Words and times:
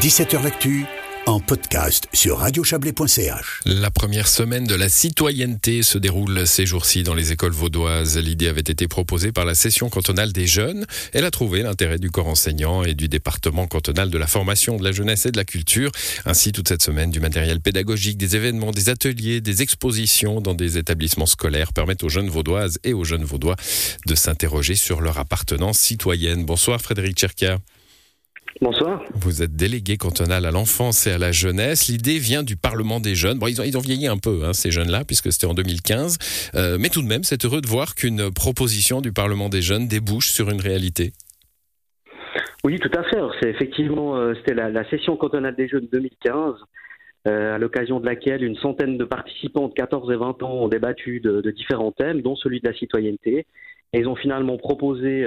17h 0.00 0.44
L'actu 0.44 0.86
en 1.26 1.40
podcast 1.40 2.08
sur 2.12 2.38
radiochablais.ch. 2.38 3.60
La 3.64 3.90
première 3.90 4.28
semaine 4.28 4.64
de 4.64 4.76
la 4.76 4.88
citoyenneté 4.88 5.82
se 5.82 5.98
déroule 5.98 6.46
ces 6.46 6.66
jours-ci 6.66 7.02
dans 7.02 7.14
les 7.14 7.32
écoles 7.32 7.52
vaudoises. 7.52 8.16
L'idée 8.16 8.46
avait 8.46 8.60
été 8.60 8.86
proposée 8.86 9.32
par 9.32 9.44
la 9.44 9.56
session 9.56 9.90
cantonale 9.90 10.32
des 10.32 10.46
jeunes. 10.46 10.86
Elle 11.12 11.24
a 11.24 11.32
trouvé 11.32 11.64
l'intérêt 11.64 11.98
du 11.98 12.12
corps 12.12 12.28
enseignant 12.28 12.84
et 12.84 12.94
du 12.94 13.08
département 13.08 13.66
cantonal 13.66 14.08
de 14.08 14.18
la 14.18 14.28
formation, 14.28 14.76
de 14.76 14.84
la 14.84 14.92
jeunesse 14.92 15.26
et 15.26 15.32
de 15.32 15.36
la 15.36 15.44
culture. 15.44 15.90
Ainsi, 16.24 16.52
toute 16.52 16.68
cette 16.68 16.82
semaine, 16.82 17.10
du 17.10 17.18
matériel 17.18 17.60
pédagogique, 17.60 18.18
des 18.18 18.36
événements, 18.36 18.70
des 18.70 18.90
ateliers, 18.90 19.40
des 19.40 19.62
expositions 19.62 20.40
dans 20.40 20.54
des 20.54 20.78
établissements 20.78 21.26
scolaires 21.26 21.72
permettent 21.72 22.04
aux 22.04 22.08
jeunes 22.08 22.30
vaudoises 22.30 22.78
et 22.84 22.92
aux 22.92 23.04
jeunes 23.04 23.24
vaudois 23.24 23.56
de 24.06 24.14
s'interroger 24.14 24.76
sur 24.76 25.00
leur 25.00 25.18
appartenance 25.18 25.80
citoyenne. 25.80 26.46
Bonsoir 26.46 26.80
Frédéric 26.80 27.18
Cherka. 27.18 27.58
Bonsoir. 28.60 29.04
Vous 29.14 29.42
êtes 29.42 29.54
délégué 29.54 29.96
cantonal 29.96 30.44
à 30.44 30.50
l'enfance 30.50 31.06
et 31.06 31.12
à 31.12 31.18
la 31.18 31.30
jeunesse. 31.30 31.86
L'idée 31.86 32.18
vient 32.18 32.42
du 32.42 32.56
Parlement 32.56 32.98
des 32.98 33.14
jeunes. 33.14 33.38
Bon, 33.38 33.46
ils 33.46 33.60
ont, 33.60 33.64
ils 33.64 33.78
ont 33.78 33.80
vieilli 33.80 34.08
un 34.08 34.16
peu, 34.16 34.40
hein, 34.44 34.52
ces 34.52 34.72
jeunes-là, 34.72 35.04
puisque 35.04 35.30
c'était 35.30 35.46
en 35.46 35.54
2015. 35.54 36.50
Euh, 36.56 36.76
mais 36.80 36.88
tout 36.88 37.00
de 37.00 37.06
même, 37.06 37.22
c'est 37.22 37.44
heureux 37.44 37.60
de 37.60 37.68
voir 37.68 37.94
qu'une 37.94 38.32
proposition 38.32 39.00
du 39.00 39.12
Parlement 39.12 39.48
des 39.48 39.62
jeunes 39.62 39.86
débouche 39.86 40.30
sur 40.30 40.50
une 40.50 40.60
réalité. 40.60 41.12
Oui, 42.64 42.80
tout 42.80 42.90
à 42.98 43.04
fait. 43.04 43.20
C'est 43.40 43.50
effectivement, 43.50 44.16
euh, 44.16 44.34
c'était 44.38 44.54
la, 44.54 44.90
session 44.90 45.16
cantonale 45.16 45.54
des 45.54 45.68
jeunes 45.68 45.86
2015. 45.92 46.54
Euh, 47.26 47.54
à 47.54 47.58
l'occasion 47.58 48.00
de 48.00 48.06
laquelle 48.06 48.42
une 48.42 48.56
centaine 48.56 48.96
de 48.96 49.04
participants 49.04 49.68
de 49.68 49.74
14 49.74 50.10
et 50.10 50.16
20 50.16 50.42
ans 50.42 50.52
ont 50.52 50.68
débattu 50.68 51.20
de, 51.20 51.40
de 51.40 51.50
différents 51.50 51.92
thèmes, 51.92 52.22
dont 52.22 52.34
celui 52.34 52.60
de 52.60 52.68
la 52.68 52.74
citoyenneté. 52.74 53.46
Et 53.92 54.00
ils 54.00 54.08
ont 54.08 54.16
finalement 54.16 54.56
proposé 54.56 55.26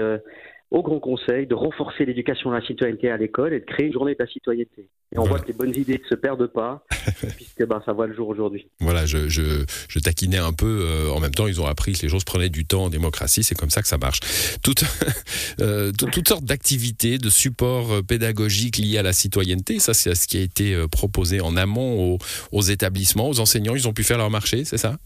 au 0.72 0.82
Grand 0.84 1.00
Conseil 1.00 1.48
de 1.48 1.54
renforcer 1.54 2.06
l'éducation 2.06 2.52
à 2.52 2.60
la 2.60 2.66
citoyenneté 2.66 3.12
à 3.12 3.18
l'école 3.18 3.54
et 3.54 3.60
de 3.60 3.66
créer 3.66 3.88
une 3.88 3.94
journée 3.94 4.14
de 4.14 4.24
la 4.24 4.28
citoyenneté. 4.28 4.88
Et 5.14 5.20
on 5.20 5.24
voit 5.24 5.40
que 5.40 5.48
les 5.48 5.54
bonnes 5.54 5.76
idées 5.76 6.00
ne 6.02 6.08
se 6.08 6.16
perdent 6.16 6.48
pas, 6.48 6.86
puisque 7.36 7.66
ben, 7.66 7.82
ça 7.86 7.92
voit 7.92 8.08
le 8.08 8.16
jour 8.16 8.30
aujourd'hui. 8.30 8.70
Voilà, 8.80 9.06
je, 9.06 9.28
je, 9.28 9.66
je, 9.90 10.00
taquinais 10.00 10.38
un 10.38 10.54
peu. 10.54 10.86
Euh, 10.88 11.12
en 11.12 11.20
même 11.20 11.34
temps, 11.34 11.48
ils 11.48 11.60
ont 11.60 11.66
appris 11.66 11.92
que 11.92 12.02
les 12.04 12.08
choses 12.08 12.24
prenaient 12.24 12.50
du 12.50 12.66
temps 12.66 12.86
en 12.86 12.90
démocratie. 12.90 13.44
C'est 13.44 13.56
comme 13.56 13.70
ça 13.70 13.82
que 13.82 13.90
ça 13.90 13.98
marche. 13.98 14.22
Toutes, 14.64 14.86
euh, 15.60 15.92
toutes 15.92 16.30
sortes 16.30 16.46
d'activités, 16.46 17.18
de 17.18 17.30
supports 17.30 17.92
euh, 17.92 18.02
pédagogiques 18.02 18.78
liés 18.78 18.98
à 18.98 19.04
la 19.04 19.12
citoyenneté. 19.12 19.80
Ça, 19.80 19.94
c'est 19.94 20.16
ce 20.16 20.26
qui 20.26 20.38
a 20.38 20.42
été 20.42 20.88
proposé 20.90 21.42
en 21.42 21.58
amont 21.58 22.14
aux, 22.14 22.18
aux 22.54 22.62
établissements, 22.62 23.28
aux 23.28 23.42
enseignants. 23.42 23.76
Ils 23.76 23.90
ont 23.90 23.94
pu 23.94 24.06
faire 24.06 24.18
leur 24.18 24.30
marché, 24.30 24.64
c'est 24.64 24.78
ça? 24.78 24.98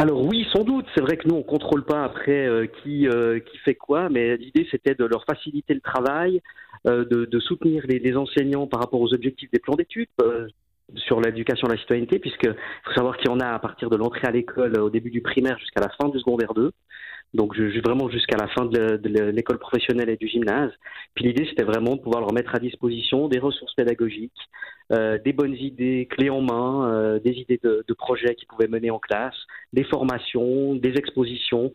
Alors 0.00 0.24
oui, 0.24 0.46
sans 0.52 0.62
doute. 0.62 0.86
C'est 0.94 1.00
vrai 1.00 1.16
que 1.16 1.26
nous, 1.26 1.34
on 1.34 1.42
contrôle 1.42 1.84
pas 1.84 2.04
après 2.04 2.46
euh, 2.46 2.66
qui, 2.66 3.08
euh, 3.08 3.40
qui 3.40 3.58
fait 3.58 3.74
quoi, 3.74 4.08
mais 4.08 4.36
l'idée, 4.36 4.66
c'était 4.70 4.94
de 4.94 5.04
leur 5.04 5.24
faciliter 5.24 5.74
le 5.74 5.80
travail, 5.80 6.40
euh, 6.86 7.04
de, 7.04 7.40
soutenir 7.40 7.84
les, 7.88 7.98
les, 7.98 8.16
enseignants 8.16 8.68
par 8.68 8.80
rapport 8.80 9.00
aux 9.00 9.12
objectifs 9.12 9.50
des 9.50 9.58
plans 9.58 9.74
d'études 9.74 10.08
sur 10.94 11.20
l'éducation 11.20 11.66
à 11.66 11.72
la 11.72 11.78
citoyenneté, 11.78 12.20
puisque 12.20 12.46
faut 12.46 12.94
savoir 12.94 13.16
qu'il 13.16 13.28
y 13.28 13.32
en 13.34 13.40
a 13.40 13.48
à 13.48 13.58
partir 13.58 13.90
de 13.90 13.96
l'entrée 13.96 14.26
à 14.28 14.30
l'école 14.30 14.78
au 14.78 14.88
début 14.88 15.10
du 15.10 15.20
primaire 15.20 15.58
jusqu'à 15.58 15.80
la 15.80 15.88
fin 16.00 16.08
du 16.08 16.18
secondaire 16.20 16.54
2. 16.54 16.70
Donc 17.34 17.56
vraiment 17.58 18.08
jusqu'à 18.08 18.36
la 18.36 18.48
fin 18.48 18.64
de, 18.64 18.98
l'école 19.30 19.58
professionnelle 19.58 20.08
et 20.08 20.16
du 20.16 20.28
gymnase. 20.28 20.70
Puis 21.14 21.24
l'idée 21.26 21.46
c'était 21.50 21.64
vraiment 21.64 21.96
de 21.96 22.00
pouvoir 22.00 22.20
leur 22.20 22.32
mettre 22.32 22.54
à 22.54 22.58
disposition 22.58 23.28
des 23.28 23.38
ressources 23.38 23.74
pédagogiques, 23.74 24.32
euh, 24.92 25.18
des 25.22 25.34
bonnes 25.34 25.54
idées 25.54 26.08
clés 26.10 26.30
en 26.30 26.40
main, 26.40 26.90
euh, 26.90 27.18
des 27.18 27.32
idées 27.32 27.60
de, 27.62 27.84
projets 27.98 28.34
qu'ils 28.34 28.48
pouvaient 28.48 28.68
mener 28.68 28.90
en 28.90 28.98
classe, 28.98 29.34
des 29.74 29.84
formations, 29.84 30.74
des 30.76 30.94
expositions 30.96 31.70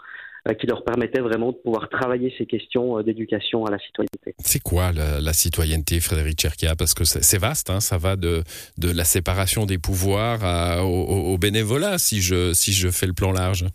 euh, 0.48 0.54
qui 0.54 0.66
leur 0.66 0.84
permettaient 0.84 1.22
vraiment 1.22 1.52
de 1.52 1.58
pouvoir 1.58 1.88
travailler 1.90 2.34
ces 2.38 2.48
questions 2.48 3.02
d'éducation 3.04 3.66
à 3.66 3.72
la 3.72 3.78
citoyenneté. 3.78 4.34
C'est 4.40 4.64
quoi 4.64 4.92
la, 4.92 5.34
citoyenneté, 5.34 6.00
Frédéric 6.00 6.42
Cherkia? 6.42 6.76
Parce 6.76 6.95
que 6.95 7.04
c'est 7.04 7.38
vaste, 7.38 7.70
hein, 7.70 7.80
ça 7.80 8.00
va 8.00 8.16
de, 8.16 8.44
la 8.82 9.04
séparation 9.04 9.67
des 9.67 9.78
pouvoirs 9.78 10.84
au, 10.84 11.38
bénévolat, 11.38 12.00
si 12.00 12.22
je 12.22 12.90
fais 12.90 13.06
le 13.06 13.14
plan 13.14 13.32
large. 13.32 13.66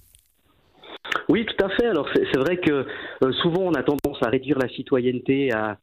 Oui, 1.29 1.45
tout 1.45 1.65
à 1.65 1.69
fait. 1.69 1.87
Alors 1.87 2.09
c'est 2.15 2.39
vrai 2.39 2.57
que 2.59 2.87
euh, 3.25 3.33
souvent 3.43 3.63
on 3.63 3.75
a 3.75 3.83
tendance 3.83 4.23
à 4.23 4.29
réduire 4.29 4.59
la 4.59 4.69
citoyenneté 4.69 5.53
à, 5.53 5.79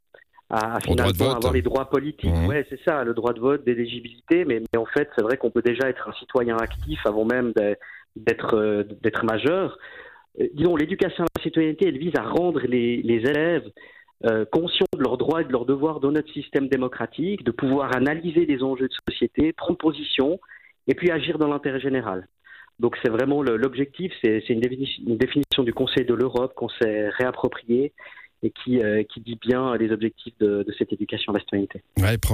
à, 0.50 0.80
finalement 0.80 1.36
avoir 1.36 1.54
les 1.54 1.62
droits 1.62 1.90
politiques. 1.90 2.32
Oui, 2.34 2.46
mmh. 2.46 2.48
Ouais, 2.48 2.66
c'est 2.70 2.80
ça, 2.84 3.04
le 3.04 3.14
droit 3.14 3.34
de 3.34 3.40
vote, 3.40 3.64
d'éligibilité. 3.64 4.46
Mais, 4.46 4.62
mais, 4.74 4.80
en 4.80 4.86
fait, 4.86 5.10
c'est 5.16 5.24
vrai 5.24 5.38
qu'on 5.38 5.52
peut 5.52 5.62
déjà 5.62 5.90
être 5.90 6.10
un 6.10 6.14
citoyen 6.14 6.58
actif 6.58 7.00
avant 7.06 7.26
même 7.26 7.54
d'être 8.16 8.56
euh, 8.56 8.84
d'être 9.02 9.24
majeur. 9.24 9.78
Euh, 10.40 10.48
disons, 10.54 10.76
l'éducation 10.76 11.24
à 11.24 11.28
la 11.38 11.44
citoyenneté, 11.44 11.88
elle 11.88 12.00
vise 12.00 12.16
à 12.18 12.24
rendre 12.24 12.62
les, 12.62 13.02
les 13.02 13.30
élèves 13.30 13.70
conscients 14.52 14.88
de 14.98 15.04
leurs 15.04 15.18
droits 15.18 15.42
et 15.42 15.44
de 15.44 15.52
leurs 15.52 15.66
devoirs 15.66 16.00
dans 16.00 16.12
notre 16.12 16.32
système 16.32 16.68
démocratique, 16.68 17.44
de 17.44 17.52
pouvoir 17.52 17.96
analyser 17.96 18.48
les 18.48 18.64
enjeux 18.64 18.88
de 18.88 18.94
société, 19.08 19.54
prendre 19.54 19.78
position 19.78 20.40
et 20.88 20.96
puis 20.96 21.12
agir 21.12 21.38
dans 21.38 21.48
l'intérêt 21.48 21.80
général. 21.80 22.28
Donc 22.80 22.98
c'est 23.02 23.10
vraiment 23.10 23.42
l'objectif, 23.42 24.12
c'est 24.24 24.44
une, 24.50 24.60
définition 24.60 25.64
du 25.64 25.74
Conseil 25.74 26.06
de 26.06 26.14
l'Europe 26.14 26.54
qu'on 26.56 26.70
s'est 26.70 27.10
réappropriée 27.10 27.94
et 28.44 28.52
qui, 28.52 28.80
euh, 28.80 29.04
qui 29.04 29.22
dit 29.22 29.40
bien 29.42 29.76
les 29.78 29.92
objectifs 29.92 30.34
de, 30.40 30.66
cette 30.78 30.92
éducation 30.92 31.32
à 31.32 31.38
la 31.38 31.40
citoyenneté. 31.40 31.82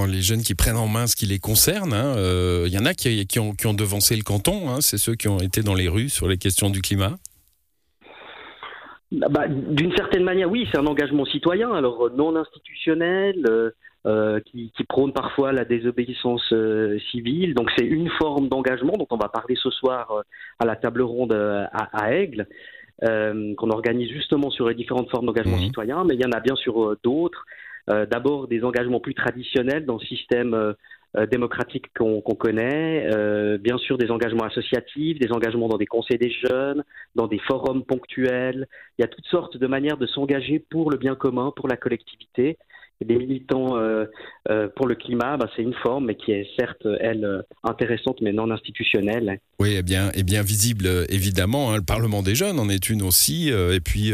Les 0.08 0.22
jeunes 0.22 0.42
qui 0.42 0.56
prennent 0.56 0.78
en 0.78 0.88
main 0.88 1.06
ce 1.06 1.16
qui 1.16 1.28
les 1.28 1.40
concerne. 1.40 1.92
Il 1.92 1.96
hein. 1.96 2.16
euh, 2.18 2.68
y 2.70 2.78
en 2.78 2.86
a 2.86 2.94
qui, 2.94 3.40
ont, 3.40 3.54
qui 3.54 3.76
devancé 3.76 4.16
le 4.16 4.24
canton, 4.24 4.70
hein. 4.70 4.82
c'est 4.82 4.98
ceux 4.98 5.16
qui 5.16 5.28
ont 5.28 5.40
été 5.40 5.62
dans 5.62 5.76
les 5.76 5.88
rues 5.88 6.10
sur 6.10 6.28
les 6.28 6.38
questions 6.38 6.70
du 6.70 6.82
climat. 6.82 7.18
Bah, 9.12 9.48
D'une 9.48 9.96
certaine 9.96 10.24
manière, 10.24 10.50
oui, 10.50 10.68
c'est 10.72 10.80
un 10.80 10.88
engagement 10.88 11.26
citoyen, 11.26 11.74
alors 11.74 12.10
non 12.12 12.36
institutionnel, 12.36 13.44
euh, 13.50 13.72
euh, 14.08 14.40
qui, 14.40 14.72
qui 14.76 14.84
prône 14.84 15.14
parfois 15.14 15.52
la 15.52 15.64
désobéissance 15.64 16.52
euh, 16.54 16.98
civile. 17.12 17.54
Donc 17.54 17.70
c'est 17.78 17.86
une 17.86 18.10
forme 18.10 18.48
d'engagement 18.50 18.94
dont 18.94 19.06
on 19.12 19.18
va 19.18 19.30
parler 19.30 19.56
ce 19.56 19.70
soir 19.70 20.10
euh, 20.10 20.22
à 20.58 20.66
la 20.66 20.76
table 20.76 21.04
ronde 21.04 21.34
à, 21.34 21.90
à 21.94 22.12
Aigle, 22.12 22.48
qu'on 23.00 23.70
organise 23.70 24.10
justement 24.10 24.50
sur 24.50 24.68
les 24.68 24.74
différentes 24.74 25.12
formes 25.12 25.28
d'engagement 25.28 25.58
mmh. 25.58 25.66
citoyen, 25.66 26.04
mais 26.04 26.16
il 26.16 26.20
y 26.20 26.26
en 26.26 26.32
a 26.32 26.40
bien 26.40 26.56
sûr 26.56 26.96
d'autres. 27.04 27.46
D'abord 27.88 28.48
des 28.48 28.64
engagements 28.64 29.00
plus 29.00 29.16
traditionnels 29.16 29.86
dans 29.86 29.98
le 29.98 30.06
système 30.06 30.76
démocratique 31.30 31.88
qu'on 31.98 32.22
connaît, 32.22 33.08
bien 33.60 33.78
sûr 33.78 33.98
des 33.98 34.12
engagements 34.12 34.46
associatifs, 34.46 35.20
des 35.20 35.32
engagements 35.32 35.68
dans 35.68 35.78
des 35.78 35.86
conseils 35.86 36.18
des 36.18 36.32
jeunes, 36.32 36.84
dans 37.16 37.28
des 37.28 37.40
forums 37.40 37.84
ponctuels. 37.84 38.68
Il 38.98 39.02
y 39.02 39.06
a 39.06 39.08
toutes 39.08 39.26
sortes 39.26 39.58
de 39.58 39.68
manières 39.68 39.98
de 39.98 40.08
s'engager 40.08 40.60
pour 40.60 40.90
le 40.90 40.98
bien 40.98 41.16
commun, 41.16 41.52
pour 41.56 41.68
la 41.68 41.76
collectivité 41.76 42.58
des 43.06 43.16
militants 43.16 43.78
euh, 43.78 44.06
euh, 44.52 44.68
pour 44.76 44.88
le 44.88 44.96
climat, 44.96 45.38
bah, 45.38 45.48
c'est 45.56 45.62
une 45.62 45.74
forme, 45.82 46.06
mais 46.08 46.16
qui 46.16 46.32
est 46.32 46.46
certes, 46.60 46.86
elle, 47.00 47.24
euh, 47.24 47.42
intéressante, 47.64 48.18
mais 48.22 48.34
non 48.34 48.52
institutionnelle. 48.52 49.40
Oui, 49.60 49.76
et 49.76 49.84
bien, 49.84 50.12
et 50.14 50.24
bien 50.24 50.42
visible, 50.42 51.06
évidemment. 51.10 51.72
Hein, 51.72 51.78
le 51.78 51.84
Parlement 51.84 52.22
des 52.22 52.36
jeunes 52.36 52.60
en 52.60 52.68
est 52.68 52.90
une 52.90 53.02
aussi, 53.04 53.50
et 53.50 53.80
puis 53.80 54.12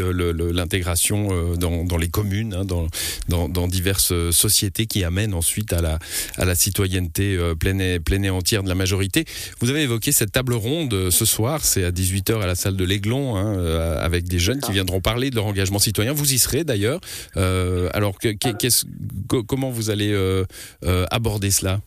l'intégration 0.54 1.56
dans, 1.56 1.86
dans, 1.86 1.98
les 1.98 2.10
communes, 2.10 2.54
hein, 2.54 2.66
dans, 2.66 2.88
dans, 3.30 3.48
dans, 3.48 3.68
diverses 3.68 4.14
sociétés 4.32 4.88
qui 4.88 5.06
amènent 5.06 5.34
ensuite 5.34 5.72
à 5.72 5.82
la, 5.82 6.00
à 6.38 6.44
la 6.44 6.54
citoyenneté 6.54 7.38
pleine, 7.58 7.80
et, 7.80 8.02
pleine 8.02 8.26
et 8.26 8.30
entière 8.30 8.62
de 8.62 8.68
la 8.68 8.76
majorité. 8.76 9.24
Vous 9.62 9.70
avez 9.70 9.84
évoqué 9.84 10.12
cette 10.12 10.34
table 10.34 10.54
ronde 10.54 11.10
ce 11.12 11.24
soir, 11.24 11.64
c'est 11.64 11.86
à 11.86 11.92
18h 11.92 12.42
à 12.42 12.48
la 12.48 12.56
salle 12.56 12.76
de 12.76 12.84
l'Aiglon, 12.84 13.38
hein, 13.38 13.58
avec 14.02 14.26
des 14.26 14.40
jeunes 14.40 14.60
qui 14.60 14.74
viendront 14.74 15.00
parler 15.00 15.30
de 15.30 15.36
leur 15.36 15.46
engagement 15.46 15.80
citoyen. 15.80 16.12
Vous 16.12 16.34
y 16.34 16.40
serez 16.40 16.66
d'ailleurs. 16.66 17.00
alors, 17.36 18.18
comment 19.48 19.70
vous 19.70 19.90
allez 19.90 20.12
euh, 20.12 20.27
euh, 20.27 20.27
aborder 21.12 21.52
cela 21.52 21.80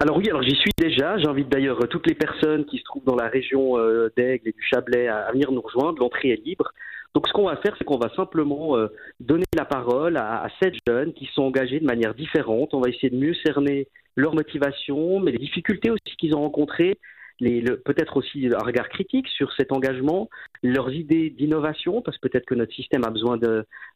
alors 0.00 0.16
oui, 0.16 0.28
alors 0.28 0.42
j'y 0.42 0.56
suis 0.56 0.72
déjà. 0.76 1.16
J'invite 1.18 1.48
d'ailleurs 1.48 1.78
toutes 1.88 2.08
les 2.08 2.16
personnes 2.16 2.64
qui 2.64 2.78
se 2.78 2.82
trouvent 2.82 3.04
dans 3.04 3.14
la 3.14 3.28
région 3.28 3.78
euh, 3.78 4.10
d'Aigle 4.16 4.48
et 4.48 4.52
du 4.52 4.62
Chablais 4.68 5.06
à, 5.06 5.30
venir 5.30 5.52
nous 5.52 5.60
rejoindre. 5.60 6.00
L'entrée 6.00 6.30
est 6.30 6.44
libre. 6.44 6.72
Donc 7.14 7.28
ce 7.28 7.32
qu'on 7.32 7.46
va 7.46 7.54
faire, 7.58 7.76
c'est 7.78 7.84
qu'on 7.84 7.98
va 7.98 8.08
simplement 8.16 8.74
donner 9.20 9.44
la 9.54 9.64
parole 9.64 10.16
à, 10.16 10.48
sept 10.60 10.74
jeunes 10.88 11.12
qui 11.12 11.28
sont 11.34 11.42
engagés 11.42 11.78
de 11.78 11.84
manière 11.84 12.14
différente. 12.14 12.74
On 12.74 12.80
va 12.80 12.88
essayer 12.88 13.10
de 13.10 13.16
mieux 13.16 13.34
cerner 13.46 13.86
leur 14.16 14.34
motivation, 14.34 15.20
mais 15.20 15.30
les 15.30 15.38
difficultés 15.38 15.90
aussi 15.90 16.16
qu'ils 16.18 16.34
ont 16.34 16.40
rencontrées, 16.40 16.98
peut-être 17.38 18.16
aussi 18.16 18.48
un 18.52 18.64
regard 18.64 18.88
critique 18.88 19.28
sur 19.28 19.52
cet 19.54 19.72
engagement, 19.72 20.28
leurs 20.62 20.92
idées 20.92 21.30
d'innovation, 21.30 22.02
parce 22.02 22.18
que 22.18 22.28
peut-être 22.28 22.46
que 22.46 22.54
notre 22.54 22.74
système 22.74 23.04
a 23.04 23.10
besoin 23.10 23.38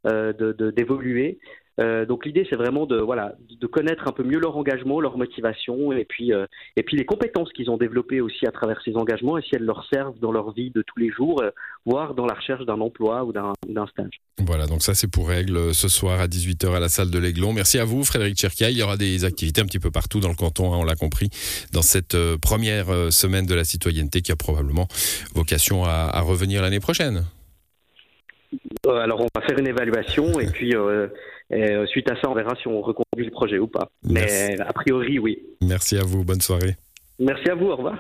euh, 0.07 0.43
d'évoluer. 0.73 1.39
Euh, 1.79 2.07
donc 2.07 2.25
l'idée, 2.25 2.47
c'est 2.49 2.57
vraiment 2.57 2.87
de 2.87 2.99
voilà 2.99 3.35
de 3.51 3.67
connaître 3.67 4.09
un 4.09 4.13
peu 4.13 4.23
mieux 4.23 4.39
leur 4.39 4.57
engagement, 4.57 5.01
leur 5.01 5.19
motivation, 5.19 5.93
et 5.93 6.05
puis 6.05 6.33
euh, 6.33 6.47
et 6.77 6.83
puis 6.83 6.97
les 6.97 7.05
compétences 7.05 7.53
qu'ils 7.53 7.71
ont 7.71 7.77
développées 7.77 8.21
aussi 8.21 8.47
à 8.47 8.51
travers 8.51 8.81
ces 8.85 8.97
engagements, 8.97 9.39
et 9.39 9.43
si 9.43 9.55
elles 9.55 9.65
leur 9.65 9.87
servent 9.93 10.19
dans 10.19 10.33
leur 10.33 10.53
vie 10.53 10.71
de 10.71 10.83
tous 10.83 10.99
les 10.99 11.11
jours, 11.11 11.43
voire 11.85 12.15
dans 12.15 12.27
la 12.27 12.35
recherche 12.35 12.65
d'un 12.65 12.81
emploi 12.81 13.25
ou 13.25 13.33
d'un 13.33 13.87
stage. 13.89 14.21
Voilà, 14.39 14.67
donc 14.67 14.83
ça 14.83 14.95
c'est 14.95 15.11
pour 15.11 15.29
règle 15.29 15.75
ce 15.75 15.89
soir 15.89 16.21
à 16.21 16.27
18h 16.27 16.75
à 16.75 16.81
la 16.81 16.89
salle 16.89 17.11
de 17.11 17.19
l'Aiglon. 17.19 17.53
Merci 17.53 17.79
à 17.79 17.85
vous, 17.85 18.05
Frédéric 18.05 18.39
Cherkia. 18.39 18.71
Il 18.71 18.79
y 18.79 18.83
aura 18.83 18.97
des 18.97 19.25
activités 19.25 19.61
un 19.61 19.67
petit 19.67 19.79
peu 19.79 19.91
partout 19.91 20.21
dans 20.21 20.29
le 20.29 20.35
canton, 20.35 20.73
hein, 20.73 20.79
on 20.79 20.85
l'a 20.85 20.97
compris, 20.97 21.31
dans 21.73 21.83
cette 21.83 22.17
première 22.41 23.13
semaine 23.13 23.47
de 23.47 23.55
la 23.55 23.65
citoyenneté 23.65 24.23
qui 24.23 24.33
a 24.33 24.37
probablement 24.37 24.89
vocation 25.35 25.85
à 25.85 26.21
revenir 26.21 26.63
l'année 26.63 26.81
prochaine. 26.81 27.25
Euh, 28.87 28.99
alors 28.99 29.21
on 29.21 29.29
va 29.35 29.47
faire 29.47 29.59
une 29.59 29.67
évaluation 29.67 30.39
et 30.41 30.47
puis 30.47 30.75
euh, 30.75 31.09
Et 31.51 31.77
suite 31.87 32.11
à 32.11 32.21
ça, 32.21 32.29
on 32.29 32.35
verra 32.35 32.55
si 32.61 32.67
on 32.67 32.81
reconduit 32.81 33.25
le 33.25 33.31
projet 33.31 33.59
ou 33.59 33.69
pas. 33.69 33.89
Mais 34.03 34.61
a 34.61 34.73
priori, 34.73 35.19
oui. 35.19 35.43
Merci 35.63 35.97
à 35.97 36.03
vous. 36.03 36.25
Bonne 36.25 36.41
soirée. 36.41 36.77
Merci 37.19 37.49
à 37.51 37.55
vous. 37.55 37.67
Au 37.67 37.77
revoir. 37.77 37.99